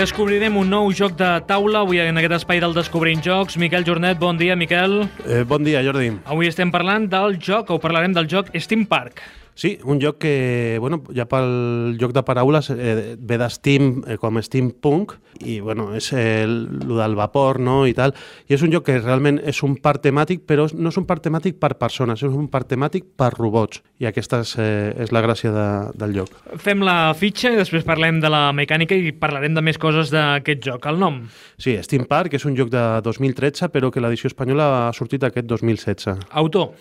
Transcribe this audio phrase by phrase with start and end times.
[0.00, 3.58] Descobrirem un nou joc de taula avui en aquest espai del Descobrint Jocs.
[3.60, 5.02] Miquel Jornet, bon dia, Miquel.
[5.26, 6.08] Eh, bon dia, Jordi.
[6.24, 9.20] Avui estem parlant del joc, o parlarem del joc Steam Park.
[9.54, 14.16] Sí, un joc que, bueno, ja pel joc de paraules eh, ve de Steam eh,
[14.16, 18.14] com Steampunk i, bueno, és el, el del vapor, no?, i tal.
[18.48, 21.24] I és un joc que realment és un parc temàtic, però no és un parc
[21.26, 23.82] temàtic per persones, és un parc temàtic per robots.
[24.00, 25.66] I aquesta és, eh, és la gràcia de,
[26.00, 26.32] del joc.
[26.60, 30.64] Fem la fitxa i després parlem de la mecànica i parlarem de més coses d'aquest
[30.70, 30.88] joc.
[30.90, 31.20] El nom?
[31.60, 35.48] Sí, Steam Park és un joc de 2013, però que l'edició espanyola ha sortit aquest
[35.50, 36.28] 2016.
[36.40, 36.74] Autor?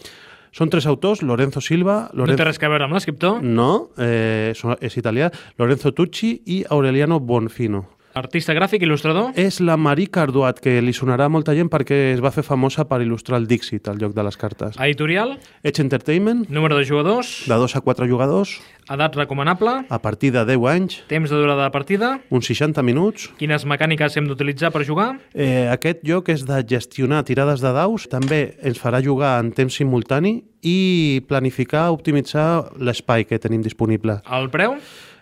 [0.55, 2.09] Són tres autors, Lorenzo Silva...
[2.13, 2.33] Lorenzo...
[2.33, 3.43] No té res a veure amb l'escriptor?
[3.45, 3.69] No,
[4.01, 5.29] eh, és italià,
[5.61, 7.85] Lorenzo Tucci i Aureliano Bonfino.
[8.17, 9.35] Artista gràfic, il·lustrador?
[9.37, 12.87] És la Marie Carduat, que li sonarà a molta gent perquè es va fer famosa
[12.89, 14.79] per il·lustrar el Dixit, el joc de les cartes.
[14.81, 15.35] Editorial?
[15.61, 16.47] Edge Entertainment.
[16.49, 17.43] Número de jugadors?
[17.45, 18.55] De 2 a 4 jugadors.
[18.89, 19.85] Edat recomanable?
[19.93, 20.97] A partir de 10 anys.
[21.07, 22.19] Temps de durada de partida?
[22.33, 23.29] Uns 60 minuts.
[23.37, 25.11] Quines mecàniques hem d'utilitzar per jugar?
[25.37, 28.09] Eh, aquest joc és de gestionar tirades de daus.
[28.09, 34.23] També ens farà jugar en temps simultani i planificar, optimitzar l'espai que tenim disponible.
[34.25, 34.79] El preu?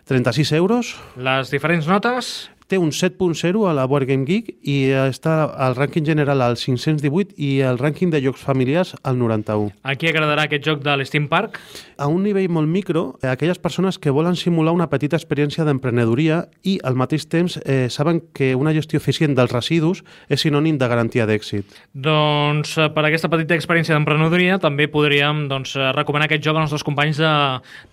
[0.08, 0.96] 36 euros.
[1.20, 2.48] Les diferents notes?
[2.68, 7.36] Té un 7.0 a la Board Game Geek i està al rànquing general al 518
[7.40, 9.72] i el rànquing de jocs familiars al 91.
[9.88, 11.60] A qui agradarà aquest joc de l'Steam Park?
[11.98, 16.44] A un nivell molt micro, a aquelles persones que volen simular una petita experiència d'emprenedoria
[16.68, 20.92] i al mateix temps eh, saben que una gestió eficient dels residus és sinònim de
[20.92, 21.72] garantia d'èxit.
[21.94, 26.68] Doncs eh, per aquesta petita experiència d'emprenedoria també podríem doncs, eh, recomanar aquest joc als
[26.68, 27.34] nostres companys de,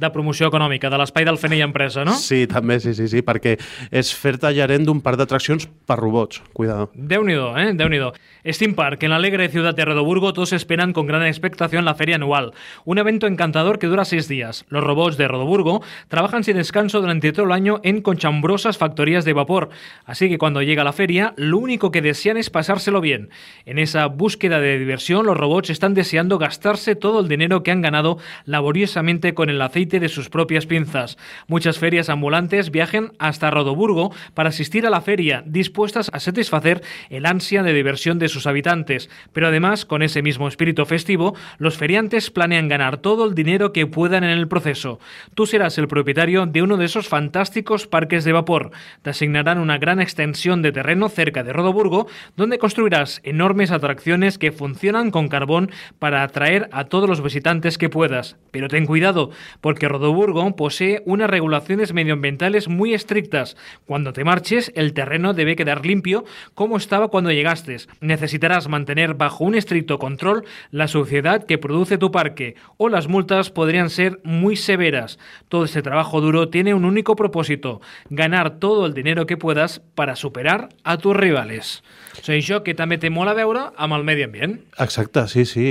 [0.03, 2.19] de promoció econòmica, de l'espai del FNI Empresa, no?
[2.19, 3.57] Sí, també, sí, sí, sí, perquè
[3.95, 6.43] és fer-te gerent d'un parc d'atraccions per robots.
[6.57, 6.91] Cuidado.
[6.95, 7.73] Déu-n'hi-do, eh?
[7.77, 8.13] Déu-n'hi-do.
[8.47, 12.17] Steam Park, en la alegre ciudad de Rodoburgo, todos esperan con gran expectación la feria
[12.17, 12.53] anual.
[12.85, 14.65] Un evento encantador que dura seis días.
[14.69, 19.33] Los robots de Rodoburgo trabajan sin descanso durante todo el año en conchambrosas factorías de
[19.33, 19.71] vapor.
[20.05, 23.31] Así que cuando llega la feria, lo único que desean es pasárselo bien.
[23.65, 27.83] En esa búsqueda de diversión, los robots están deseando gastarse todo el dinero que han
[27.83, 31.17] ganado laboriosamente con el aceite de sus propias pinzas.
[31.47, 37.27] Muchas ferias ambulantes viajan hasta Rodoburgo para asistir a la feria, dispuestas a satisfacer el
[37.27, 39.11] ansia de diversión de sus habitantes.
[39.33, 43.87] Pero además, con ese mismo espíritu festivo, los feriantes planean ganar todo el dinero que
[43.87, 45.01] puedan en el proceso.
[45.35, 48.71] Tú serás el propietario de uno de esos fantásticos parques de vapor.
[49.03, 52.07] Te asignarán una gran extensión de terreno cerca de Rodoburgo,
[52.37, 57.89] donde construirás enormes atracciones que funcionan con carbón para atraer a todos los visitantes que
[57.89, 58.37] puedas.
[58.53, 63.57] Pero ten cuidado, porque Rodoburgo posee unas regulaciones medioambientales muy estrictas.
[63.85, 66.25] Cuando te marches, el terreno debe quedar limpio
[66.55, 67.77] como estaba cuando llegaste.
[68.01, 73.51] Necesitarás mantener bajo un estricto control la suciedad que produce tu parque, o las multas
[73.51, 75.19] podrían ser muy severas.
[75.49, 80.15] Todo este trabajo duro tiene un único propósito, ganar todo el dinero que puedas para
[80.15, 81.83] superar a tus rivales.
[82.15, 84.61] O sigui, això que també té molt a veure amb el medi ambient.
[84.79, 85.65] Exacte, sí, sí.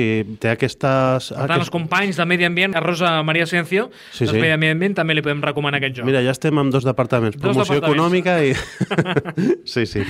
[0.43, 1.29] Té aquestes...
[1.31, 4.35] Per tant, els companys de Medi Ambient, a Rosa Maria Ciencio, Sí, sí.
[4.41, 6.09] Medi Ambient també li podem recomanar aquest joc.
[6.09, 7.95] Mira, ja estem amb dos departaments, Dos promoció departaments.
[7.95, 8.51] econòmica i...
[9.73, 10.03] sí, sí.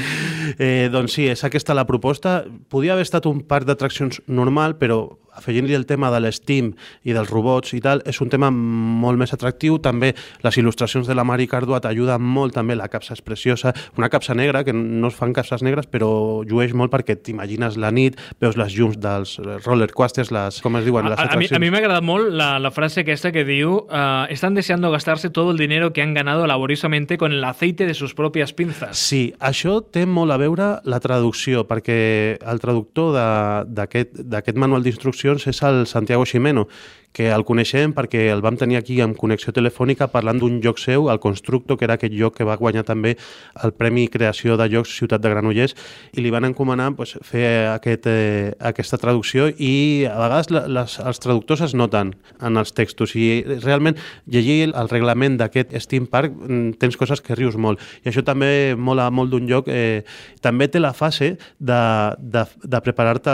[0.57, 2.41] Eh, doncs sí, és aquesta la proposta.
[2.69, 5.03] Podia haver estat un parc d'atraccions normal, però
[5.37, 6.71] afegint-li el tema de l'Steam
[7.03, 9.79] i dels robots i tal, és un tema molt més atractiu.
[9.83, 10.13] També
[10.43, 13.73] les il·lustracions de la Mari Cardua t'ajuden molt, també la capsa és preciosa.
[13.97, 17.91] Una capsa negra, que no es fan capses negres, però llueix molt perquè t'imagines la
[17.91, 21.57] nit, veus les llums dels roller coasters, les, com es diuen, les a, a atraccions.
[21.57, 25.29] a mi m'ha agradat molt la, la frase aquesta que diu uh, están deseando gastarse
[25.29, 28.97] todo el dinero que han ganado laboriosamente con el aceite de sus propias pinzas.
[28.97, 33.15] Sí, això té molt a veure la traducció, perquè el traductor
[33.67, 34.83] d'aquest manual
[35.31, 36.67] és el Santiago Ximeno,
[37.13, 41.07] que el coneixem perquè el vam tenir aquí amb connexió telefònica parlant d'un joc seu,
[41.13, 43.15] el Constructo, que era aquest joc que va guanyar també
[43.63, 45.75] el Premi Creació de Jocs Ciutat de Granollers,
[46.17, 51.21] i li van encomanar pues, fer aquest, eh, aquesta traducció i a vegades les, els
[51.23, 56.79] traductors es noten en els textos i realment llegir el reglament d'aquest Steam Park mm,
[56.81, 60.01] tens coses que rius molt i això també mola molt d'un joc eh,
[60.41, 61.81] també té la fase de,
[62.17, 63.33] de, de preparar-te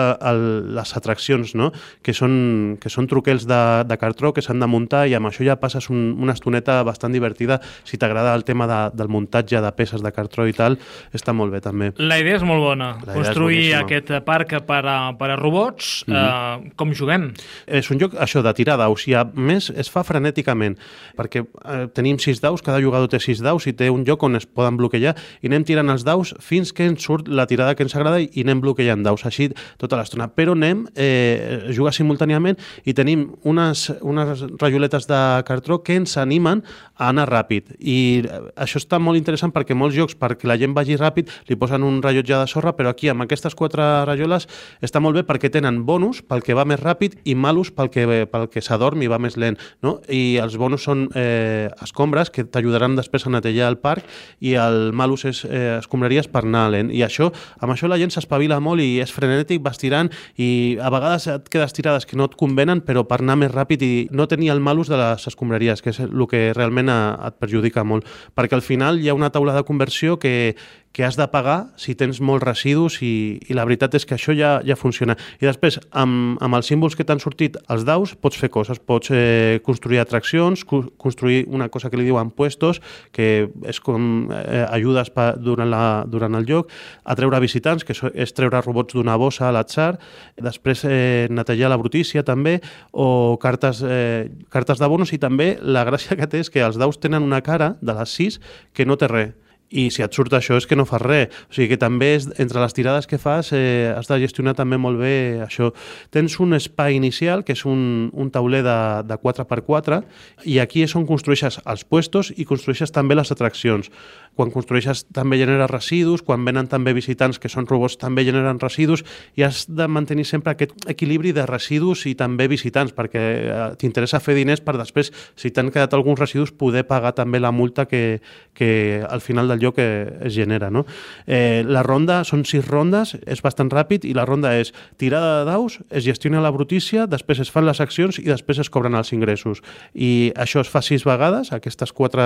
[0.76, 1.72] les atraccions no?
[2.04, 5.46] que, són, que són truquels de, de cartró que s'han de muntar i amb això
[5.46, 9.72] ja passes un, una estoneta bastant divertida si t'agrada el tema de, del muntatge de
[9.76, 10.78] peces de cartró i tal,
[11.16, 12.94] està molt bé també La idea és molt bona.
[13.06, 16.04] La Construir aquest parc per a, per a robots.
[16.08, 16.66] Mm -hmm.
[16.66, 17.34] uh, com juguem?
[17.68, 20.78] És un joc, això, de tirar daus, i a més es fa frenèticament,
[21.18, 24.36] perquè eh, tenim sis daus, cada jugador té sis daus i té un joc on
[24.36, 27.84] es poden bloquejar, i anem tirant els daus fins que ens surt la tirada que
[27.84, 30.28] ens agrada i anem bloquejant daus, així tota l'estona.
[30.28, 33.30] Però anem, eh, es juga simultàniament i tenim
[33.60, 36.64] unes, unes rajoletes de cartró que ens animen
[36.96, 37.76] a anar ràpid.
[37.80, 38.24] I
[38.60, 42.02] això està molt interessant perquè molts jocs, perquè la gent vagi ràpid, li posen un
[42.04, 44.48] rellotge de sorra, però aquí amb aquestes quatre rajoles
[44.84, 48.06] està molt bé perquè tenen bonus pel que va més ràpid i malus pel que,
[48.32, 49.60] pel que s'adorm i va més lent.
[49.84, 50.00] No?
[50.08, 54.08] I els bonus són eh, escombres que t'ajudaran després a netejar el parc
[54.44, 56.92] i el malus és eh, escombraries per anar lent.
[56.92, 60.92] I això, amb això la gent s'espavila molt i és frenètic, vas tirant i a
[60.92, 64.28] vegades et quedes tirades que no et convenen, però per anar més ràpid i no
[64.28, 68.08] tenir el malus de les escombraries, que és el que realment et perjudica molt.
[68.36, 70.56] Perquè al final hi ha una taula de conversió que,
[70.92, 74.34] que has de pagar si tens molts residus i, i la veritat és que això
[74.36, 75.16] ja, ja funciona.
[75.40, 79.14] I després, amb, amb els símbols que t'han sortit als daus, pots fer coses, pots
[79.14, 82.82] eh, construir atraccions, co construir una cosa que li diuen puestos,
[83.14, 86.74] que és com eh, ajudes pa, durant, la, durant el lloc,
[87.06, 89.94] a treure visitants, que és treure robots d'una bossa a l'atzar,
[90.42, 92.58] després eh, netejar la brutícia també,
[92.92, 96.80] o cartes, eh, cartes de bonus, i també la gràcia que té és que els
[96.80, 98.40] daus tenen una cara de les 6
[98.74, 99.36] que no té res
[99.70, 101.36] i si et surt això és que no fas res.
[101.50, 104.80] O sigui que també és, entre les tirades que fas eh, has de gestionar també
[104.82, 105.72] molt bé això.
[106.14, 110.02] Tens un espai inicial, que és un, un tauler de, de 4x4,
[110.50, 113.92] i aquí és on construeixes els puestos i construeixes també les atraccions.
[114.40, 119.04] Quan construeixes també genera residus, quan venen també visitants que són robots també generen residus,
[119.38, 124.22] i has de mantenir sempre aquest equilibri de residus i també visitants, perquè eh, t'interessa
[124.24, 128.22] fer diners per després, si t'han quedat alguns residus, poder pagar també la multa que,
[128.54, 129.86] que al final del allò que
[130.26, 130.72] es genera.
[130.72, 130.86] No?
[131.28, 135.52] Eh, la ronda són sis rondes, és bastant ràpid i la ronda és tirada de
[135.52, 139.14] daus, es gestiona la brutícia, després es fan les accions i després es cobren els
[139.16, 139.62] ingressos.
[139.94, 142.24] I això es fa sis vegades, aquestes quatre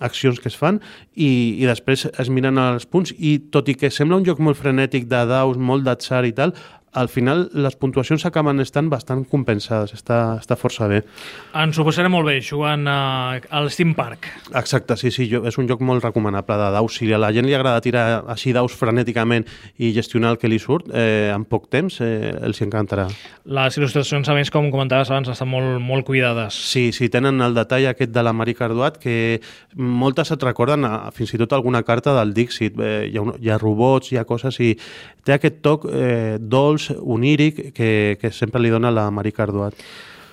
[0.00, 0.80] accions que es fan,
[1.14, 4.58] i, i després es miren els punts i tot i que sembla un joc molt
[4.58, 6.54] frenètic de daus, molt d'atzar i tal,
[6.92, 11.02] al final les puntuacions acaben estant bastant compensades, està, està força bé.
[11.54, 14.26] Ens ho passarem molt bé jugant a, al Steam Park.
[14.58, 16.98] Exacte, sí, sí, jo, és un joc molt recomanable de daus.
[16.98, 19.46] Si a la gent li agrada tirar així daus frenèticament
[19.78, 23.06] i gestionar el que li surt eh, en poc temps, eh, els encantarà.
[23.46, 26.58] Les il·lustracions, a més, com comentaves abans, estan molt, molt cuidades.
[26.72, 29.38] Sí, sí, tenen el detall aquest de la Marie Carduat que
[29.78, 32.74] moltes et recorden a, fins i tot alguna carta del Dixit.
[32.82, 34.74] Eh, hi, ha un, hi ha robots, hi ha coses i
[35.26, 39.74] té aquest toc eh, dolç dolç, oníric, que, que sempre li dona la Marie Carduat.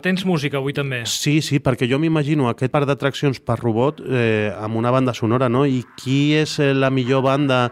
[0.02, 1.04] Tens música avui també?
[1.10, 5.50] Sí, sí, perquè jo m'imagino aquest parc d'atraccions per robot eh, amb una banda sonora,
[5.50, 5.66] no?
[5.66, 7.72] I qui és eh, la millor banda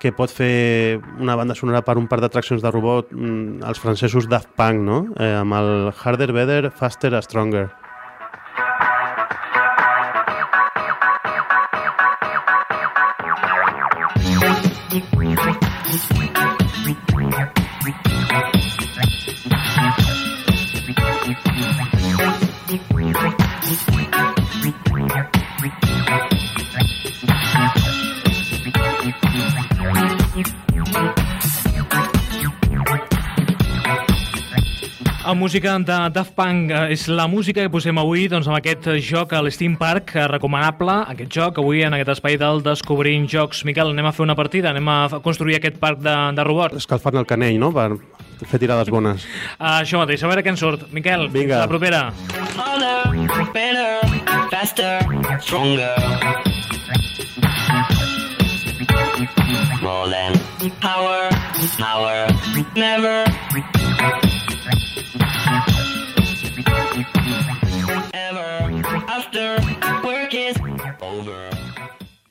[0.00, 3.12] que pot fer una banda sonora per un parc d'atraccions de robot?
[3.12, 5.02] Mm, els francesos Daft Punk, no?
[5.20, 7.68] Eh, amb el Harder, Better, Faster, Stronger.
[17.86, 18.06] Thank
[26.32, 26.55] you.
[35.26, 38.84] La música de Daft Punk eh, és la música que posem avui doncs, amb aquest
[39.02, 43.64] joc a l'Steam Park, eh, recomanable, aquest joc, avui en aquest espai del Descobrint Jocs.
[43.66, 46.78] Miquel, anem a fer una partida, anem a construir aquest parc de, de robots.
[46.78, 47.88] Escalfant el canell, no?, per
[48.46, 49.26] fer tirades bones.
[49.56, 50.86] Uh, això mateix, a veure què en surt.
[50.94, 51.64] Miquel, Vinga.
[51.64, 52.04] la propera.
[52.54, 53.98] Harder, better,
[54.54, 55.02] faster,
[55.40, 55.90] stronger.
[59.82, 60.38] More than
[60.78, 61.28] power,
[61.82, 62.30] power,
[62.78, 63.45] never.